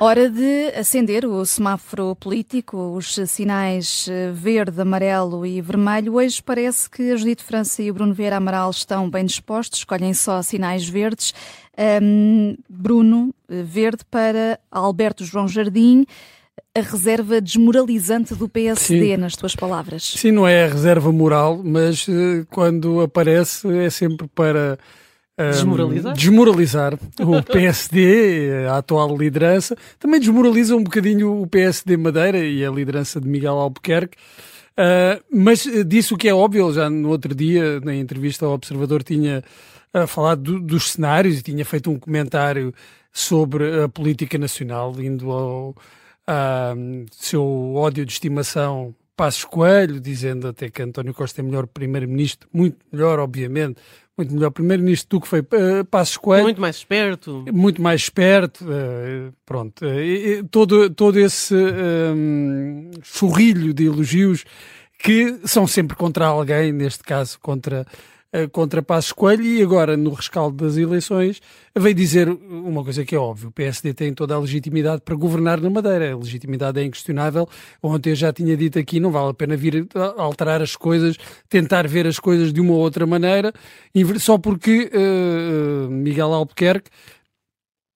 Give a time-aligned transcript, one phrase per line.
[0.00, 6.14] Hora de acender o semáforo político, os sinais eh, verde, amarelo e vermelho.
[6.14, 10.14] Hoje parece que a Judite França e o Bruno Vieira Amaral estão bem dispostos, escolhem
[10.14, 11.34] só sinais verdes.
[12.00, 16.06] Um, Bruno, eh, verde para Alberto João Jardim,
[16.76, 19.16] a reserva desmoralizante do PSD, Sim.
[19.16, 20.14] nas tuas palavras.
[20.16, 24.78] Sim, não é a reserva moral, mas uh, quando aparece é sempre para
[25.38, 26.14] Desmoralizar?
[26.14, 29.76] desmoralizar o PSD, a atual liderança.
[29.98, 34.16] Também desmoraliza um bocadinho o PSD Madeira e a liderança de Miguel Albuquerque.
[34.78, 39.02] Uh, mas disse o que é óbvio, já no outro dia, na entrevista ao Observador,
[39.02, 39.42] tinha
[39.94, 42.72] uh, falado do, dos cenários e tinha feito um comentário
[43.12, 50.70] sobre a política nacional, indo ao uh, seu ódio de estimação Passos Coelho, dizendo até
[50.70, 53.80] que António Costa é melhor primeiro-ministro, muito melhor, obviamente,
[54.16, 56.44] muito melhor primeiro-ministro do que foi uh, Passos Coelho.
[56.44, 57.44] Muito mais esperto.
[57.52, 59.84] Muito mais esperto, uh, pronto.
[59.84, 64.44] Uh, todo, todo esse um, churrilho de elogios
[65.00, 67.84] que são sempre contra alguém, neste caso contra
[68.52, 71.40] contra Passos Coelho e agora, no rescaldo das eleições,
[71.76, 75.60] veio dizer uma coisa que é óbvio: o PSD tem toda a legitimidade para governar
[75.60, 76.12] na Madeira.
[76.12, 77.48] A legitimidade é inquestionável.
[77.82, 81.16] Ontem eu já tinha dito aqui: não vale a pena vir alterar as coisas,
[81.48, 83.52] tentar ver as coisas de uma ou outra maneira,
[84.18, 86.90] só porque uh, Miguel Albuquerque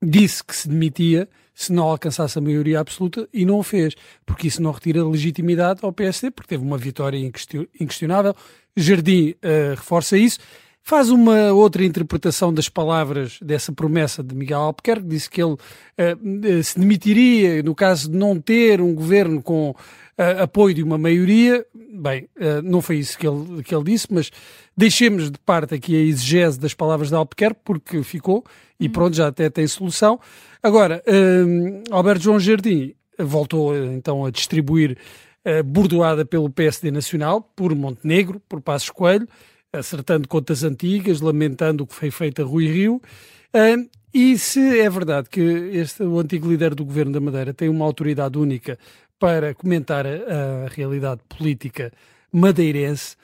[0.02, 4.48] disse que se demitia se não alcançasse a maioria absoluta e não o fez, porque
[4.48, 7.18] isso não retira legitimidade ao PSD, porque teve uma vitória
[7.78, 8.34] inquestionável.
[8.76, 10.38] Jardim uh, reforça isso.
[10.84, 16.62] Faz uma outra interpretação das palavras dessa promessa de Miguel Albuquerque, disse que ele uh,
[16.64, 21.64] se demitiria no caso de não ter um governo com uh, apoio de uma maioria.
[21.94, 22.28] Bem,
[22.64, 24.30] não foi isso que ele, que ele disse, mas
[24.76, 28.42] deixemos de parte aqui a exegese das palavras de Albuquerque, porque ficou,
[28.80, 28.92] e uhum.
[28.92, 30.18] pronto, já até tem solução.
[30.62, 31.02] Agora,
[31.90, 34.96] Alberto João Jardim voltou então a distribuir
[35.46, 39.28] uh, bordoada pelo PSD Nacional, por Montenegro, por Passos Coelho,
[39.72, 43.00] acertando contas antigas, lamentando o que foi feito a Rui Rio.
[44.14, 47.86] E se é verdade que este, o antigo líder do governo da Madeira tem uma
[47.86, 48.78] autoridade única
[49.18, 50.10] para comentar a,
[50.64, 51.90] a realidade política
[52.30, 53.16] madeirense,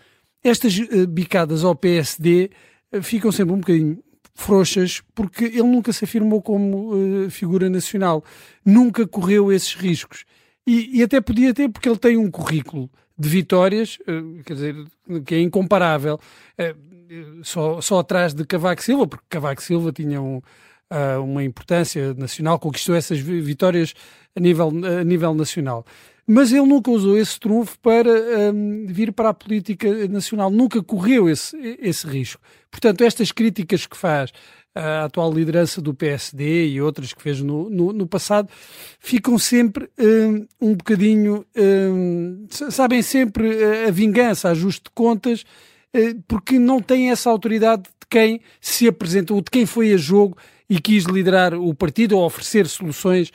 [0.42, 2.50] estas uh, bicadas ao PSD
[2.92, 4.02] uh, ficam sempre um bocadinho
[4.32, 8.24] frouxas porque ele nunca se afirmou como uh, figura nacional,
[8.64, 10.24] nunca correu esses riscos.
[10.68, 14.76] E, e, até podia ter, porque ele tem um currículo de vitórias, eh, quer dizer,
[15.24, 16.20] que é incomparável,
[16.58, 16.76] eh,
[17.42, 20.42] só, só atrás de Cavaco Silva, porque Cavaco Silva tinha um,
[20.90, 23.94] ah, uma importância nacional, conquistou essas vitórias
[24.36, 24.70] a nível,
[25.00, 25.86] a nível nacional.
[26.26, 28.10] Mas ele nunca usou esse trunfo para
[28.52, 32.42] um, vir para a política nacional, nunca correu esse, esse risco.
[32.70, 34.30] Portanto, estas críticas que faz
[34.78, 38.48] a atual liderança do PSD e outras que fez no, no, no passado,
[39.00, 45.42] ficam sempre um, um bocadinho, um, sabem sempre a vingança, ajuste de contas,
[45.94, 50.36] uh, porque não têm essa autoridade de quem se apresentou, de quem foi a jogo
[50.70, 53.30] e quis liderar o partido ou oferecer soluções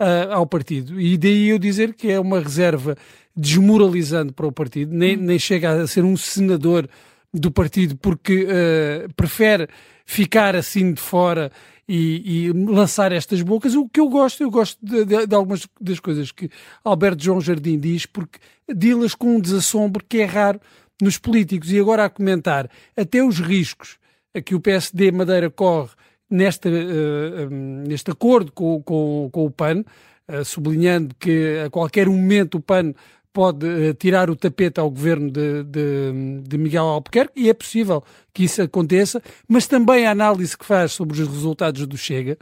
[0.00, 1.00] uh, ao partido.
[1.00, 2.96] E daí eu dizer que é uma reserva
[3.36, 6.88] desmoralizante para o partido, nem, nem chega a ser um senador
[7.32, 9.68] do partido porque uh, prefere
[10.04, 11.52] ficar assim de fora
[11.86, 13.74] e, e, lançar estas bocas.
[13.74, 16.50] O que eu gosto, eu gosto de, de, de, algumas das coisas que
[16.84, 20.60] Alberto João Jardim diz, porque dilas com um desassombro que é raro
[21.00, 21.70] nos políticos.
[21.70, 23.98] E agora a comentar até os riscos
[24.34, 25.90] a que o PSD Madeira corre
[26.30, 29.82] nesta, uh, eh, um, neste acordo com, com, com o PAN,
[30.28, 32.92] uh, sublinhando que a qualquer momento o PAN
[33.32, 38.02] pode uh, tirar o tapete ao governo de, de, de, Miguel Albuquerque, e é possível
[38.32, 42.38] que isso aconteça, mas também a análise que faz sobre os resultados do Chega,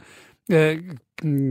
[0.49, 0.95] uh,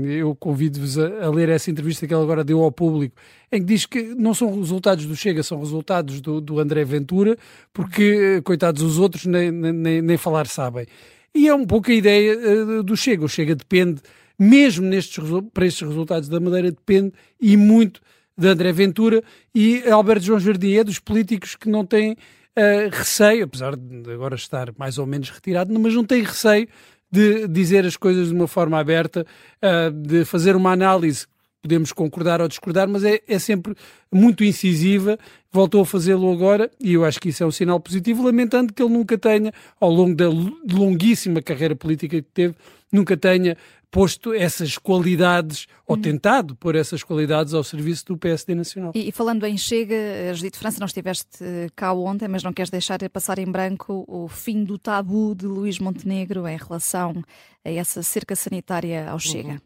[0.08, 3.16] eu convido-vos a, a, ler essa entrevista que ele agora deu ao público,
[3.50, 7.36] em que diz que não são resultados do Chega, são resultados do, do André Ventura,
[7.72, 10.86] porque, uh, coitados, os outros nem, nem, nem, falar sabem.
[11.34, 13.24] E é um pouco a ideia do Chega.
[13.24, 14.00] O Chega depende,
[14.38, 15.22] mesmo nestes,
[15.52, 18.00] para estes resultados da Madeira, depende e muito
[18.36, 19.22] de André Ventura
[19.54, 24.34] e Alberto João Jardim é dos políticos que não têm uh, receio, apesar de agora
[24.34, 26.68] estar mais ou menos retirado, mas não tem receio
[27.10, 29.26] de dizer as coisas de uma forma aberta,
[29.62, 31.26] uh, de fazer uma análise.
[31.62, 33.74] Podemos concordar ou discordar, mas é, é sempre
[34.12, 35.18] muito incisiva,
[35.56, 38.82] voltou a fazê-lo agora e eu acho que isso é um sinal positivo, lamentando que
[38.82, 42.54] ele nunca tenha, ao longo da longuíssima carreira política que teve,
[42.92, 43.56] nunca tenha
[43.90, 46.02] posto essas qualidades, ou uhum.
[46.02, 48.92] tentado pôr essas qualidades ao serviço do PSD Nacional.
[48.94, 51.38] E, e falando em Chega, Judito França, não estiveste
[51.74, 55.46] cá ontem, mas não queres deixar de passar em branco o fim do tabu de
[55.46, 57.24] Luís Montenegro em relação
[57.64, 59.52] a essa cerca sanitária ao Chega.
[59.52, 59.60] Uhum.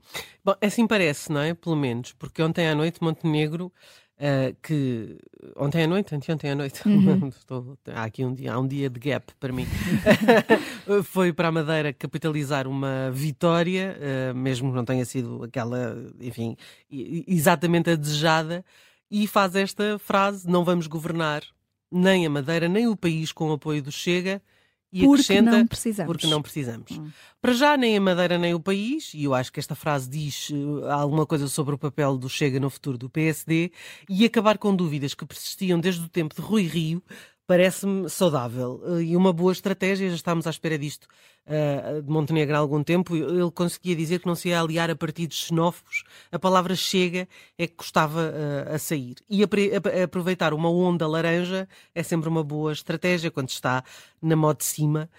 [0.45, 1.53] Bom, assim parece, não é?
[1.53, 3.73] Pelo menos, porque ontem à noite Montenegro
[4.21, 5.17] Uh, que
[5.57, 7.29] ontem à noite, anteontem à noite, uhum.
[7.29, 9.67] Estou, há aqui um dia, há um dia de gap para mim,
[11.05, 16.55] foi para a Madeira capitalizar uma vitória, uh, mesmo que não tenha sido aquela, enfim,
[16.91, 18.63] exatamente a desejada,
[19.11, 21.43] e faz esta frase: não vamos governar
[21.91, 24.43] nem a Madeira nem o país com o apoio do Chega
[24.93, 26.13] e porque acrescenta não precisamos.
[26.13, 26.91] porque não precisamos.
[26.91, 27.11] Hum.
[27.41, 30.51] Para já, nem a Madeira nem o país, e eu acho que esta frase diz
[30.51, 33.71] uh, alguma coisa sobre o papel do Chega no futuro do PSD,
[34.09, 37.03] e acabar com dúvidas que persistiam desde o tempo de Rui Rio,
[37.51, 40.09] parece-me saudável eh, e uma boa estratégia.
[40.09, 41.09] Já estávamos à espera disto
[41.49, 43.17] uh, de Montenegro há algum tempo.
[43.17, 46.05] Ele conseguia dizer que não se ia aliar a partidos xenófobos.
[46.31, 47.27] A palavra chega
[47.59, 49.17] é que custava uh, a sair.
[49.29, 53.83] E aproveitar uma onda laranja é sempre uma boa estratégia quando está
[54.23, 55.11] na moda de cima.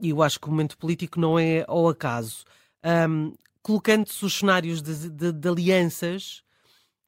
[0.00, 2.44] E eu acho que o momento político não é ao acaso.
[3.60, 6.43] Colocando-se os cenários de, de, de alianças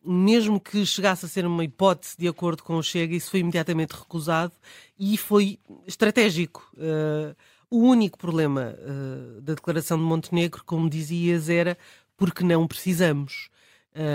[0.06, 3.92] mesmo que chegasse a ser uma hipótese de acordo com o Chega, isso foi imediatamente
[3.92, 4.52] recusado
[4.98, 6.70] e foi estratégico.
[6.74, 7.34] Uh,
[7.70, 11.76] o único problema uh, da declaração de Montenegro, como dizias, era
[12.16, 13.48] porque não precisamos.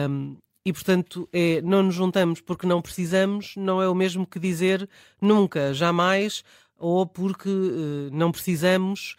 [0.09, 4.39] Um, e, portanto, é, não nos juntamos porque não precisamos, não é o mesmo que
[4.39, 4.88] dizer
[5.19, 6.43] nunca, jamais,
[6.77, 9.15] ou porque uh, não precisamos,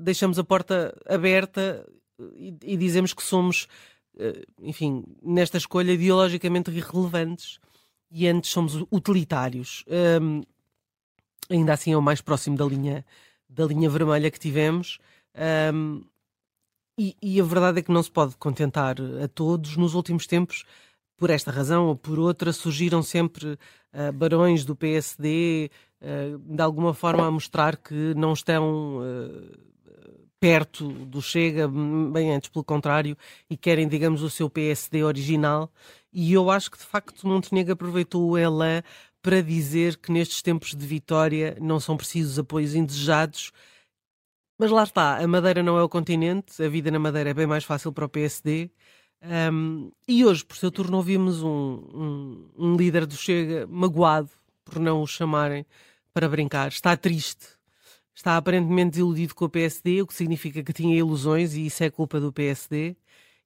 [0.00, 1.86] deixamos a porta aberta
[2.36, 3.68] e, e dizemos que somos
[4.60, 7.58] enfim, nesta escolha ideologicamente irrelevantes
[8.10, 9.84] e antes somos utilitários.
[10.20, 10.42] Um,
[11.50, 13.04] ainda assim é o mais próximo da linha,
[13.48, 14.98] da linha vermelha que tivemos.
[15.74, 16.02] Um,
[16.98, 19.76] e, e, a verdade é que não se pode contentar a todos.
[19.76, 20.64] Nos últimos tempos,
[21.16, 25.70] por esta razão ou por outra, surgiram sempre uh, barões do PSD,
[26.00, 29.58] uh, de alguma forma a mostrar que não estão uh,
[30.46, 33.16] perto do Chega, bem antes, pelo contrário,
[33.50, 35.68] e querem, digamos, o seu PSD original.
[36.12, 38.80] E eu acho que, de facto, Montenegro aproveitou o Elan
[39.20, 43.50] para dizer que nestes tempos de vitória não são precisos apoios indesejados.
[44.56, 47.46] Mas lá está, a Madeira não é o continente, a vida na Madeira é bem
[47.48, 48.70] mais fácil para o PSD.
[49.52, 54.30] Um, e hoje, por seu turno, ouvimos um, um, um líder do Chega magoado
[54.64, 55.66] por não o chamarem
[56.14, 56.68] para brincar.
[56.68, 57.56] Está triste
[58.16, 61.90] está aparentemente desiludido com o PSD, o que significa que tinha ilusões e isso é
[61.90, 62.96] culpa do PSD.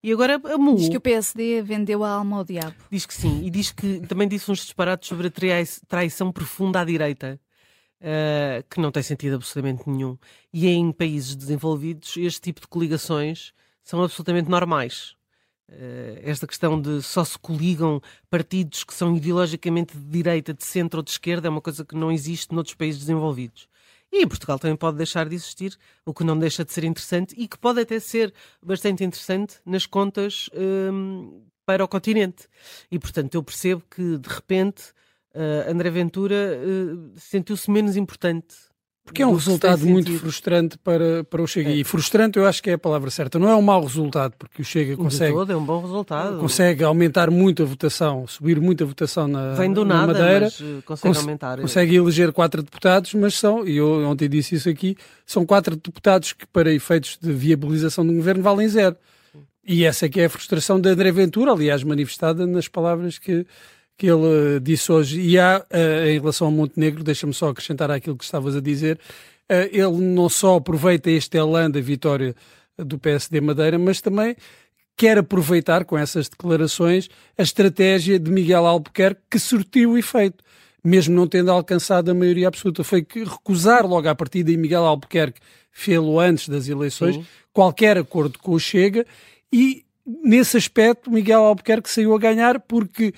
[0.02, 0.76] E agora amou.
[0.76, 2.76] Diz que o PSD vendeu a alma ao diabo.
[2.90, 3.44] Diz que sim.
[3.44, 5.30] E diz que também disse uns disparados sobre a
[5.86, 7.38] traição profunda à direita,
[8.00, 10.16] uh, que não tem sentido absolutamente nenhum.
[10.52, 13.52] E em países desenvolvidos, este tipo de coligações
[13.82, 15.16] são absolutamente normais.
[15.68, 18.00] Uh, esta questão de só se coligam
[18.30, 21.94] partidos que são ideologicamente de direita, de centro ou de esquerda é uma coisa que
[21.94, 23.68] não existe noutros países desenvolvidos.
[24.12, 27.46] E Portugal também pode deixar de existir, o que não deixa de ser interessante e
[27.46, 32.48] que pode até ser bastante interessante nas contas um, para o continente.
[32.90, 34.90] E, portanto, eu percebo que, de repente,
[35.34, 38.69] uh, André Ventura uh, sentiu-se menos importante
[39.04, 41.70] porque é um resultado muito frustrante para, para o Chega.
[41.70, 41.74] É.
[41.74, 43.38] E frustrante eu acho que é a palavra certa.
[43.38, 45.32] Não é um mau resultado, porque o Chega consegue.
[45.32, 46.38] todo é um bom resultado.
[46.38, 50.44] Consegue aumentar muito a votação, subir muito a votação na, Vem do na nada, Madeira.
[50.46, 51.60] Mas eh, consegue aumentar.
[51.60, 56.32] Consegue eleger quatro deputados, mas são, e eu ontem disse isso aqui, são quatro deputados
[56.32, 58.96] que, para efeitos de viabilização do governo, valem zero.
[59.66, 63.46] E essa é que é a frustração de André Ventura, aliás, manifestada nas palavras que
[64.00, 65.20] que ele uh, disse hoje.
[65.20, 68.96] E há, uh, em relação ao Montenegro, deixa-me só acrescentar aquilo que estavas a dizer,
[68.96, 72.34] uh, ele não só aproveita este elan da vitória
[72.78, 74.34] do PSD Madeira, mas também
[74.96, 80.42] quer aproveitar com essas declarações a estratégia de Miguel Albuquerque que surtiu efeito,
[80.82, 82.82] mesmo não tendo alcançado a maioria absoluta.
[82.82, 85.40] Foi que recusar logo à partida, e Miguel Albuquerque
[85.70, 87.26] fê-lo antes das eleições, Sim.
[87.52, 89.04] qualquer acordo com o Chega
[89.52, 89.84] e
[90.22, 93.14] nesse aspecto, Miguel Albuquerque saiu a ganhar porque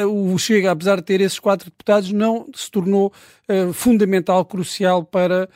[0.00, 3.12] uh, o Chega, apesar de ter esses quatro deputados, não se tornou
[3.48, 5.48] uh, fundamental, crucial para,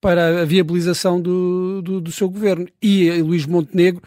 [0.00, 2.66] para a viabilização do, do, do seu governo.
[2.82, 4.02] E uh, Luís Montenegro,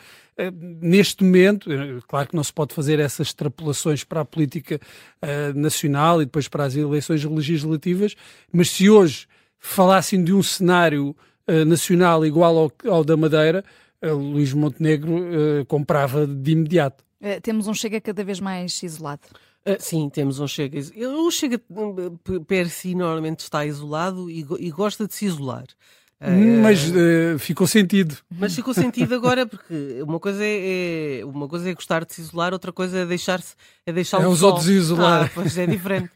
[0.81, 1.69] neste momento,
[2.07, 4.79] claro que não se pode fazer essas extrapolações para a política
[5.53, 8.15] nacional e depois para as eleições legislativas,
[8.49, 9.27] mas se hoje
[9.59, 11.13] falassem de um cenário
[11.67, 13.65] nacional igual ao, ao da Madeira,
[14.01, 17.03] Luís Montenegro comprava de imediato.
[17.41, 19.23] temos um Chega cada vez mais isolado.
[19.65, 20.79] Uh, sim, temos um Chega.
[20.79, 21.61] O Chega
[22.47, 25.65] per si normalmente está isolado e, e gosta de se isolar.
[26.21, 28.17] Uh, mas uh, ficou sentido.
[28.29, 32.21] Mas ficou sentido agora porque uma coisa é, é, uma coisa é gostar de se
[32.21, 35.25] isolar, outra coisa é deixar-se é deixar é os outros isolar.
[35.25, 36.09] Ah, pois é diferente.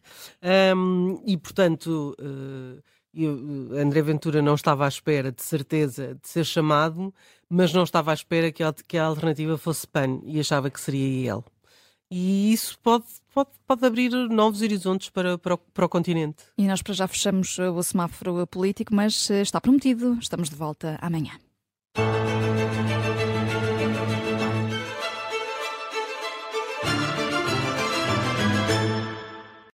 [0.76, 2.82] um, e portanto, uh,
[3.14, 7.14] eu, André Ventura não estava à espera de certeza de ser chamado,
[7.54, 10.82] mas não estava à espera que a, que a alternativa fosse PAN e achava que
[10.82, 11.44] seria ele.
[12.10, 16.44] E isso pode, pode, pode abrir novos horizontes para, para, o, para o continente.
[16.58, 20.18] E nós para já fechamos o semáforo político, mas está prometido.
[20.20, 21.32] Estamos de volta amanhã.